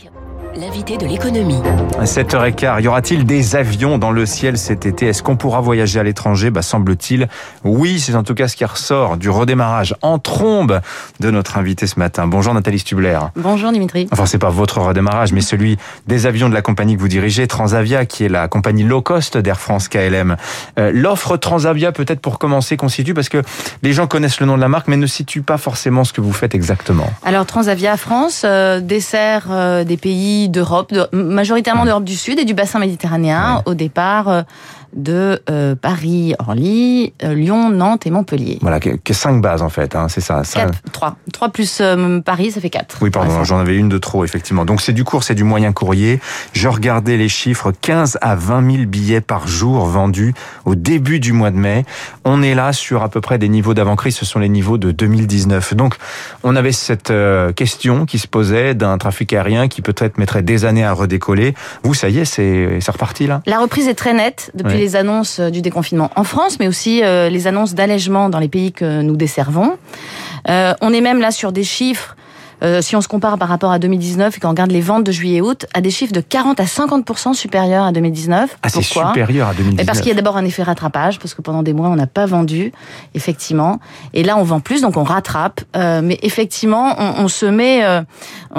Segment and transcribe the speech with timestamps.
[0.00, 0.39] 行。
[0.56, 1.60] L'invité de l'économie.
[2.02, 5.06] 7h15, y aura-t-il des avions dans le ciel cet été?
[5.06, 6.50] Est-ce qu'on pourra voyager à l'étranger?
[6.50, 7.28] Bah, Semble-t-il,
[7.62, 10.80] oui, c'est en tout cas ce qui ressort du redémarrage en trombe
[11.20, 12.26] de notre invité ce matin.
[12.26, 13.18] Bonjour Nathalie Stubler.
[13.36, 14.08] Bonjour Dimitri.
[14.10, 15.78] Enfin, c'est pas votre redémarrage, mais celui
[16.08, 19.38] des avions de la compagnie que vous dirigez, Transavia, qui est la compagnie low cost
[19.38, 20.36] d'Air France KLM.
[20.78, 23.42] Euh, L'offre Transavia, peut-être pour commencer, constitue, parce que
[23.82, 26.20] les gens connaissent le nom de la marque, mais ne situent pas forcément ce que
[26.20, 27.08] vous faites exactement.
[27.24, 32.44] Alors Transavia France euh, dessert euh, des pays d'Europe, de, majoritairement d'Europe du Sud et
[32.44, 33.62] du bassin méditerranéen, Ouais.
[33.66, 34.42] au départ euh,
[34.94, 38.58] de euh, Paris, Orly, euh, Lyon, Nantes et Montpellier.
[38.60, 40.42] Voilà, que, que cinq bases en fait, hein, c'est ça.
[40.52, 41.16] 4, 3.
[41.32, 42.98] 3 plus euh, Paris, ça fait 4.
[43.00, 44.64] Oui, pardon, j'en avais une de trop, effectivement.
[44.64, 46.20] Donc c'est du court, c'est du moyen courrier.
[46.52, 51.32] Je regardais les chiffres, 15 à 20 000 billets par jour vendus au début du
[51.32, 51.84] mois de mai.
[52.24, 54.90] On est là sur à peu près des niveaux d'avant-crise, ce sont les niveaux de
[54.90, 55.74] 2019.
[55.74, 55.96] Donc
[56.42, 57.12] on avait cette
[57.54, 61.54] question qui se posait d'un trafic aérien qui peut-être mettrait des années à redécoller.
[61.82, 63.42] Vous, ça y est, c'est c'est reparti là?
[63.46, 64.79] La reprise est très nette depuis Oui.
[64.80, 68.48] Les annonces euh, du déconfinement en France, mais aussi euh, les annonces d'allègement dans les
[68.48, 69.76] pays que nous desservons.
[70.48, 72.16] Euh, on est même là sur des chiffres,
[72.62, 75.12] euh, si on se compare par rapport à 2019 et qu'on regarde les ventes de
[75.12, 78.58] juillet et août, à des chiffres de 40 à 50% supérieurs à 2019.
[78.62, 79.82] Ah, c'est supérieur à 2019.
[79.82, 81.96] Et parce qu'il y a d'abord un effet rattrapage, parce que pendant des mois, on
[81.96, 82.72] n'a pas vendu,
[83.14, 83.80] effectivement.
[84.14, 85.60] Et là, on vend plus, donc on rattrape.
[85.76, 88.02] Euh, mais effectivement, on, on se met, euh,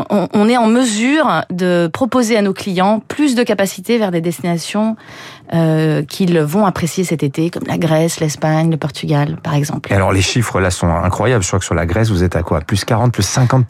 [0.10, 4.22] on, on est en mesure de proposer à nos clients plus de capacités vers des
[4.22, 4.96] destinations
[5.54, 9.92] euh, qu'ils vont apprécier cet été, comme la Grèce, l'Espagne, le Portugal, par exemple.
[9.92, 11.44] Et alors les chiffres là sont incroyables.
[11.44, 12.62] Je crois que sur la Grèce, vous êtes à quoi?
[12.62, 13.68] Plus 40, plus 50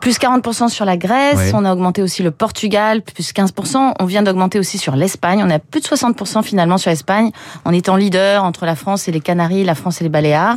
[0.00, 1.50] Plus 40% sur la Grèce, Oui.
[1.54, 3.94] on a augmenté aussi le Portugal, plus 15%.
[4.00, 5.42] On vient d'augmenter aussi sur l'Espagne.
[5.44, 7.30] On est à plus de 60% finalement sur l'Espagne,
[7.64, 10.56] en étant leader entre la France et les Canaries, la France et les Baléares.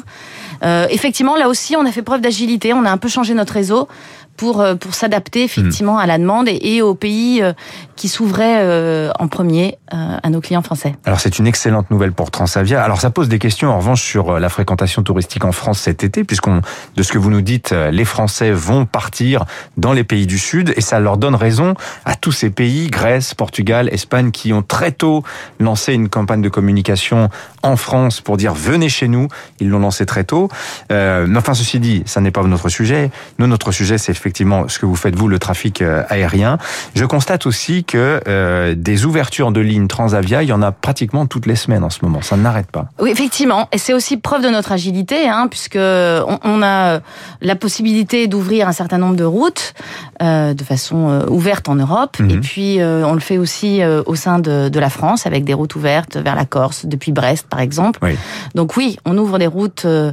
[0.63, 2.73] Euh, effectivement, là aussi, on a fait preuve d'agilité.
[2.73, 3.87] On a un peu changé notre réseau
[4.37, 7.53] pour euh, pour s'adapter effectivement à la demande et, et aux pays euh,
[7.95, 10.95] qui s'ouvraient euh, en premier à nos clients français.
[11.05, 12.83] Alors c'est une excellente nouvelle pour Transavia.
[12.83, 16.25] Alors ça pose des questions en revanche sur la fréquentation touristique en France cet été,
[16.25, 16.61] puisqu'on,
[16.95, 19.45] de ce que vous nous dites, les Français vont partir
[19.77, 23.35] dans les pays du Sud et ça leur donne raison à tous ces pays, Grèce,
[23.35, 25.23] Portugal, Espagne, qui ont très tôt
[25.59, 27.29] lancé une campagne de communication
[27.65, 29.27] en France pour dire venez chez nous.
[29.59, 30.49] Ils l'ont lancé très tôt.
[30.91, 33.09] Euh, mais enfin ceci dit, ça n'est pas notre sujet.
[33.39, 36.57] Nous, notre sujet, c'est effectivement ce que vous faites vous, le trafic euh, aérien.
[36.95, 41.25] Je constate aussi que euh, des ouvertures de lignes Transavia, il y en a pratiquement
[41.25, 42.21] toutes les semaines en ce moment.
[42.21, 42.85] Ça n'arrête pas.
[42.99, 46.99] Oui, effectivement, et c'est aussi preuve de notre agilité, hein, puisque on, on a
[47.41, 49.73] la possibilité d'ouvrir un certain nombre de routes
[50.21, 52.29] euh, de façon ouverte en Europe, Mhm.
[52.29, 55.75] et puis on le fait aussi au sein de, de la France avec des routes
[55.75, 57.99] ouvertes vers la Corse depuis Brest, par exemple.
[58.01, 58.17] Oui.
[58.53, 60.11] Donc oui, on ouvre des routes euh,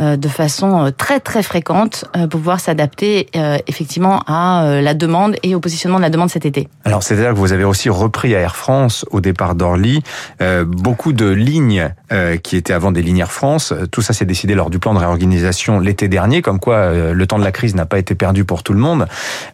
[0.00, 3.28] euh, de façon euh, très très fréquente pour pouvoir s'adapter
[3.66, 6.68] effectivement à la demande et au positionnement de la demande cet été.
[6.84, 10.02] Alors, c'est-à-dire que vous avez aussi repris à Air France, au départ d'Orly,
[10.42, 13.72] euh, beaucoup de lignes euh, qui étaient avant des lignes Air France.
[13.90, 17.26] Tout ça s'est décidé lors du plan de réorganisation l'été dernier, comme quoi euh, le
[17.26, 19.06] temps de la crise n'a pas été perdu pour tout le monde.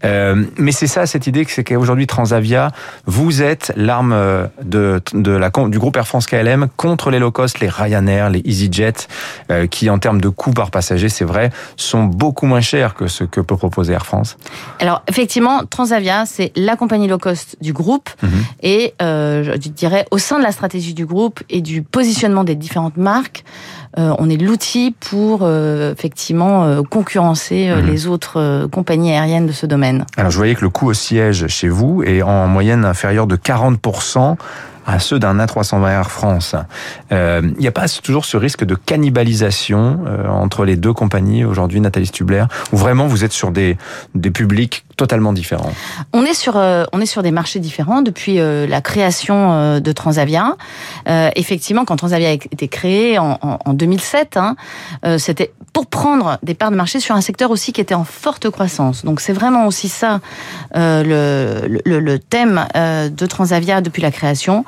[0.03, 2.73] Mais c'est ça, cette idée, que c'est qu'aujourd'hui, Transavia,
[3.07, 4.15] vous êtes l'arme
[4.63, 8.43] de, de la, du groupe Air France KLM contre les low cost, les Ryanair, les
[8.45, 8.93] EasyJet,
[9.51, 13.07] euh, qui en termes de coûts par passager, c'est vrai, sont beaucoup moins chers que
[13.07, 14.37] ce que peut proposer Air France.
[14.81, 18.31] Alors effectivement, Transavia, c'est la compagnie low cost du groupe Mhm.
[18.63, 22.57] et euh, je dirais au sein de la stratégie du groupe et du positionnement des
[22.57, 23.45] différentes marques,
[23.99, 27.87] euh, on est l'outil pour euh, effectivement euh, concurrencer Mhm.
[27.87, 30.05] les autres compagnies aériennes de ce domaine.
[30.17, 33.37] Alors je voyais que le coût au siège chez vous est en moyenne inférieur de
[33.37, 34.37] 40%
[34.87, 36.55] à ceux d'un A320 Air France.
[37.13, 41.45] Euh, Il n'y a pas toujours ce risque de cannibalisation euh, entre les deux compagnies
[41.45, 43.77] aujourd'hui, Nathalie Stubler, où vraiment vous êtes sur des,
[44.15, 45.73] des publics totalement différents?
[46.13, 49.81] On est sur euh, on est sur des marchés différents depuis euh, la création euh,
[49.81, 50.57] de Transavia.
[51.09, 54.57] Euh, effectivement, quand Transavia a été créé en, en, en 2007, hein,
[55.05, 58.05] euh, c'était pour prendre des parts de marché sur un secteur aussi qui était en
[58.05, 59.05] forte croissance.
[59.05, 60.21] Donc c'est vraiment aussi ça
[60.77, 64.65] euh, le, le, thème euh, de Transavia depuis la création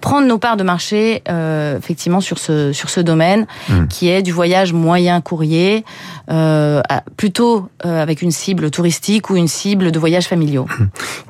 [0.00, 3.86] prendre nos parts de marché euh, effectivement sur ce sur ce domaine Mm.
[3.88, 5.84] qui est du voyage moyen courrier
[6.30, 6.80] euh,
[7.16, 10.66] plutôt euh, avec une cible touristique ou une cible de voyages familiaux.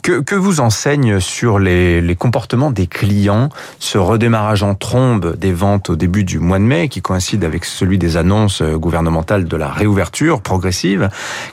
[0.02, 5.52] Que, que vous enseigne sur les, les comportements des clients ce redémarrage en trombe des
[5.52, 9.56] ventes au début du mois de mai, qui coïncide avec celui des annonces gouvernementales de
[9.56, 11.08] la réouverture progressive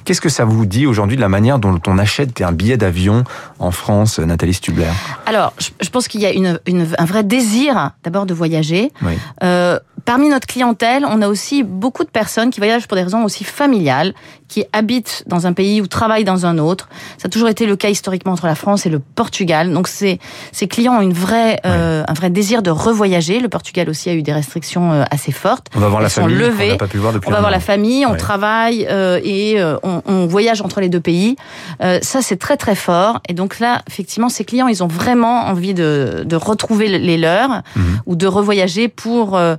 [0.06, 3.24] Qu'est-ce que ça vous dit aujourd'hui de la manière dont on achète un billet d'avion
[3.60, 4.86] en France, Nathalie Stubler?
[5.26, 8.92] Alors, je, je pense qu'il y a une, une- un vrai désir d'abord de voyager.
[9.02, 9.14] Oui.
[9.44, 13.24] Euh, parmi notre clientèle, on a aussi beaucoup de personnes qui voyagent pour des raisons
[13.24, 14.14] aussi familiales,
[14.48, 16.88] qui habitent dans un pays ou travaillent dans un autre.
[17.18, 19.74] Ça a toujours été le cas historiquement entre la France et le Portugal.
[19.74, 20.20] Donc ces,
[20.52, 23.40] ces clients ont une vraie, euh, un vrai désir de revoyager.
[23.40, 25.68] Le Portugal aussi a eu des restrictions euh, assez fortes.
[25.76, 26.38] On va voir la sont famille.
[26.46, 28.18] On n'a pas pu voir depuis On va voir la famille, on Ouais.
[28.18, 31.36] travaille euh, et euh, on, on voyage entre les deux pays.
[31.82, 33.20] Euh, ça, c'est très très fort.
[33.30, 37.62] Et donc là, effectivement, ces clients, ils ont vraiment envie de, de retrouver les leurs
[37.76, 38.00] Mhm.
[38.06, 39.56] ou de revoyager pour euh,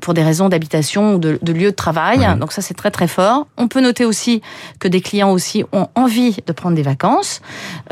[0.00, 2.26] pour des raisons d'habitation ou de, de lieu de travail.
[2.40, 3.46] Donc ça, c'est très très fort.
[3.56, 4.25] On peut noter aussi
[4.78, 7.40] que des clients aussi ont envie de prendre des vacances,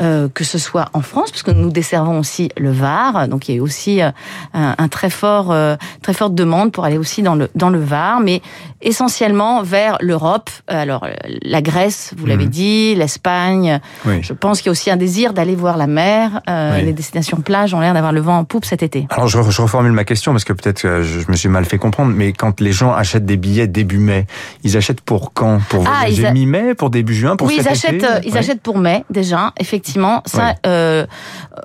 [0.01, 3.27] euh, que ce soit en France, parce que nous desservons aussi le Var.
[3.27, 4.09] Donc il y a aussi euh,
[4.53, 7.79] un, un très fort euh, très forte demande pour aller aussi dans le dans le
[7.79, 8.41] Var, mais
[8.81, 10.49] essentiellement vers l'Europe.
[10.67, 11.07] Alors
[11.43, 12.49] la Grèce, vous l'avez Mhm.
[12.51, 13.79] dit, l'Espagne.
[14.05, 14.19] Oui.
[14.21, 16.41] Je pense qu'il y a aussi un désir d'aller voir la mer.
[16.49, 16.85] Euh, Oui.
[16.85, 19.07] Les destinations plages ont l'air d'avoir le vent en poupe cet été.
[19.09, 21.65] Alors je, je reformule ma question parce que peut-être que je, je me suis mal
[21.65, 24.25] fait comprendre, mais quand les gens achètent des billets début mai,
[24.63, 25.59] ils achètent pour quand?
[25.69, 28.05] Pour Ah, voyager ils a- mi-mai, pour début juin, pour oui, cet ils achètent, été
[28.05, 30.21] euh, ils achètent pour mai déjà, effectivement.
[30.25, 31.05] Ça, euh,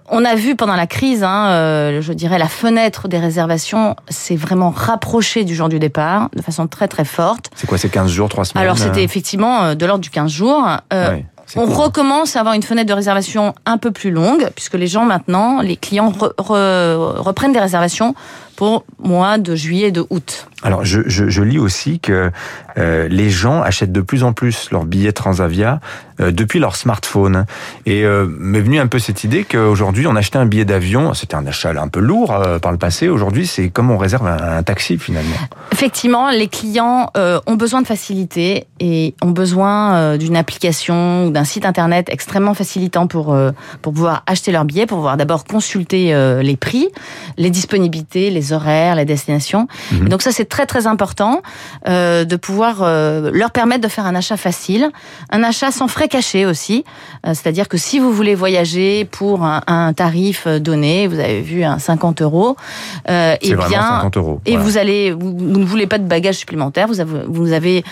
[0.08, 4.36] on a vu pendant la crise, hein, euh, je dirais, la fenêtre des réservations s'est
[4.36, 7.50] vraiment rapprochée du jour du départ de façon très très forte.
[7.54, 10.66] C'est quoi, c'est 15 jours, 3 semaines Alors c'était effectivement de l'ordre du 15 jours.
[10.92, 11.16] Euh,
[11.56, 11.84] On court.
[11.86, 15.60] recommence à avoir une fenêtre de réservation un peu plus longue, puisque les gens maintenant,
[15.62, 18.14] les clients re- re- reprennent des réservations
[18.60, 20.46] pour mois de juillet et de août.
[20.62, 22.30] Alors, je, je, je lis aussi que
[22.76, 25.80] euh, les gens achètent de plus en plus leurs billets Transavia
[26.20, 27.46] euh, depuis leur smartphone.
[27.86, 31.34] Et euh, m'est venue un peu cette idée qu'aujourd'hui, on achetait un billet d'avion, c'était
[31.34, 33.08] un achat un peu lourd par le passé.
[33.08, 35.36] Aujourd'hui, c'est comme on réserve un, un taxi finalement.
[35.72, 41.64] Effectivement, les clients ont besoin de facilité et ont besoin d'une application ou d'un site
[41.64, 43.36] internet extrêmement facilitant pour
[43.80, 46.88] pour pouvoir acheter leur billet, pour pouvoir d'abord consulter les prix,
[47.38, 49.68] les disponibilités, les horaires, les destinations.
[49.92, 50.06] Mhm.
[50.06, 51.42] Et donc ça c'est très très important
[51.88, 54.90] euh, de pouvoir euh, leur permettre de faire un achat facile,
[55.30, 56.84] un achat sans frais cachés aussi.
[57.26, 61.64] Euh, C'est-à-dire que si vous voulez voyager pour un, un tarif donné, vous avez vu
[61.64, 62.56] un 50 euros,
[63.08, 64.40] euh, C'est eh vraiment bien 50 euros.
[64.46, 67.84] et vous allez, vous, vous ne voulez pas de bagages supplémentaires, vous avez, vous avez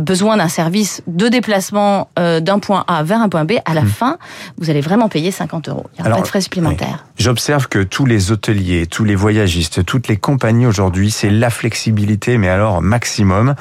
[0.00, 3.52] besoin d'un service de déplacement d'un point A vers un point B.
[3.64, 4.18] À la fin,
[4.58, 5.86] vous allez vraiment payer 50 euros.
[5.92, 6.06] Il n'y aura.
[6.06, 7.04] Alors, pas de frais supplémentaires.
[7.18, 12.38] J'observe que tous les hôteliers, tous les voyagistes, toutes les compagnies aujourd'hui, c'est la flexibilité,
[12.38, 13.54] mais alors maximum.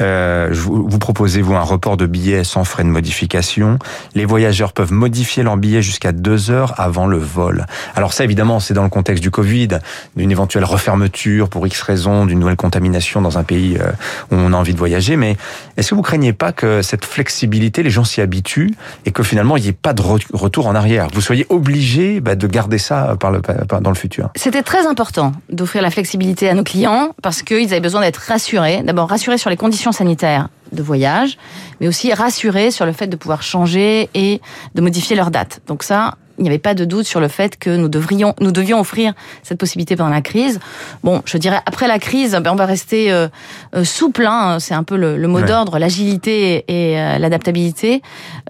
[0.00, 3.78] Euh, vous, proposez vous un report de billets sans frais de modification?
[4.14, 7.66] Les voyageurs peuvent modifier leur billet jusqu'à deux heures avant le vol.
[7.94, 9.68] Alors ça, évidemment, c'est dans le contexte du Covid,
[10.16, 13.90] d'une éventuelle refermeture pour X raison, d'une nouvelle contamination dans un pays euh,
[14.30, 15.16] où on a envie de voyager.
[15.16, 15.36] Mais
[15.76, 18.74] est-ce que vous craignez pas que cette flexibilité, les gens s'y habituent
[19.06, 21.08] et que finalement il n'y ait pas de re- retour en arrière?
[21.12, 23.16] Vous soyez obligés bah, de garder ça
[23.80, 24.30] dans le futur.
[24.36, 28.82] C'était très important d'offrir la flexibilité à nos clients parce qu'ils avaient besoin d'être rassurés.
[28.84, 31.36] D'abord rassurés sur les conditions sanitaires de voyage,
[31.80, 34.40] mais aussi rassurés sur le fait de pouvoir changer et
[34.74, 35.60] de modifier leur date.
[35.66, 38.52] Donc ça, il n'y avait pas de doute sur le fait que nous devrions, nous
[38.52, 39.12] devions offrir
[39.42, 40.58] cette possibilité pendant la crise.
[41.04, 43.28] Bon, je dirais après la crise, ben, on va rester euh,
[43.74, 44.24] euh, souple.
[44.26, 45.46] Hein, c'est un peu le, le mot Ouais.
[45.46, 48.00] d'ordre, l'agilité et euh, l'adaptabilité.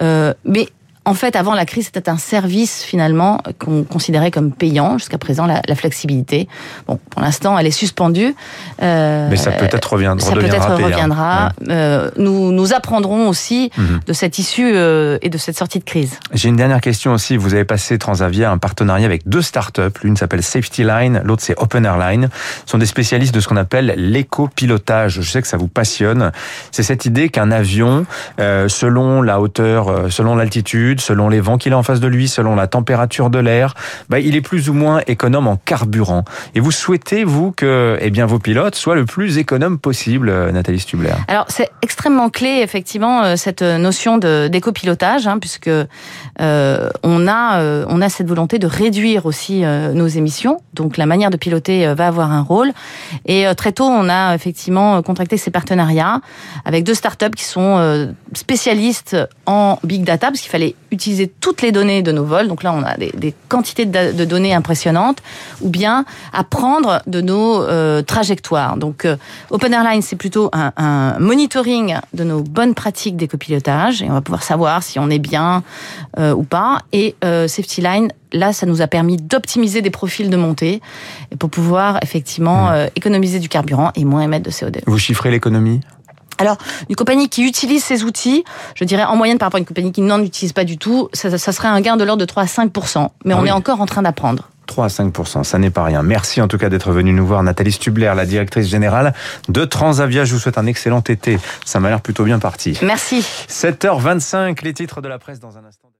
[0.00, 0.68] Mais
[1.06, 4.98] en fait, avant la crise, c'était un service finalement qu'on considérait comme payant.
[4.98, 6.46] Jusqu'à présent, la, la flexibilité.
[6.86, 8.34] Bon, pour l'instant, elle est suspendue.
[8.82, 10.26] Euh, Mais ça peut-être reviendra.
[10.26, 11.52] ça peut-être reviendra.
[11.68, 14.00] Euh, nous, nous apprendrons aussi Mhm.
[14.06, 16.18] de cette issue euh, et de cette sortie de crise.
[16.34, 17.36] J'ai une dernière question aussi.
[17.36, 19.80] Vous avez passé Transavia un partenariat avec deux startups.
[20.02, 22.28] L'une s'appelle Safety Line, l'autre c'est Open Airline.
[22.66, 25.20] Ce sont des spécialistes de ce qu'on appelle l'éco-pilotage.
[25.20, 26.32] Je sais que ça vous passionne.
[26.72, 28.06] C'est cette idée qu'un avion,
[28.40, 32.08] euh, selon la hauteur, euh, selon l'altitude, selon les vents qu'il a en face de
[32.08, 33.74] lui, selon la température de l'air,
[34.08, 36.24] bah, il est plus ou moins économe en carburant.
[36.56, 40.50] Et vous souhaitez, vous, que eh bien, vos pilotes soient le plus économes possible, euh,
[40.50, 46.90] Nathalie Stubler Alors c'est extrêmement clé effectivement euh, cette notion de d'éco-pilotage hein, puisque euh,
[47.02, 51.06] on a euh, on a cette volonté de réduire aussi euh, nos émissions donc la
[51.06, 52.72] manière de piloter euh, va avoir un rôle
[53.26, 56.20] et euh, très tôt on a effectivement euh, contracté ces partenariats
[56.64, 59.16] avec deux startups qui sont euh, spécialistes
[59.46, 62.48] en big data parce qu'il fallait utiliser toutes les données de nos vols.
[62.48, 65.18] Donc là on a des, des quantités de, de données impressionnantes.
[65.60, 68.76] Ou bien apprendre de nos euh, trajectoires.
[68.76, 69.16] Donc euh,
[69.50, 74.02] Open Airlines, c'est plutôt un, un monitoring de nos bonnes pratiques d'éco-pilotage.
[74.02, 75.62] Et on va pouvoir savoir si on est bien
[76.18, 76.80] euh, ou pas.
[76.92, 80.80] Et euh, Safety Line, là, ça nous a permis d'optimiser des profils de montée
[81.38, 84.80] pour pouvoir effectivement euh, économiser du carburant et moins émettre de CO2.
[84.86, 85.80] Vous chiffrez l'économie?
[86.40, 86.56] Alors,
[86.88, 88.44] une compagnie qui utilise ces outils,
[88.74, 91.08] je dirais en moyenne par rapport à une compagnie qui n'en utilise pas du tout,
[91.12, 92.70] ça, ça serait un gain de l'ordre de 3 à 5
[93.24, 93.48] mais Ah on oui.
[93.48, 94.48] est encore en train d'apprendre.
[94.66, 96.02] 3 à 5% ça n'est pas rien.
[96.02, 99.12] Merci en tout cas d'être venu nous voir, Nathalie Stubler, la directrice générale
[99.48, 100.24] de Transavia.
[100.24, 101.38] Je vous souhaite un excellent été.
[101.64, 102.78] Ça m'a l'air plutôt bien parti.
[102.82, 103.26] Merci.
[103.48, 105.90] 7h25, les titres de la presse dans un instant.